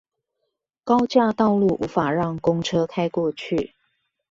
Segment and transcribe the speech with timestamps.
[0.83, 3.75] 高架道路無法讓公車開過去